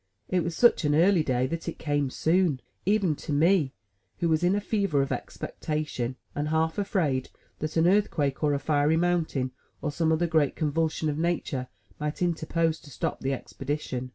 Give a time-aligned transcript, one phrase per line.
[0.29, 3.71] It was such an early day that it came soon, even to me,
[4.17, 8.59] who was in a fever of expectation, and half afraid that an earthquake or a
[8.59, 11.67] fiery mountain, or some other great convulsion of nature
[11.99, 14.09] might interpose to stop the expedition.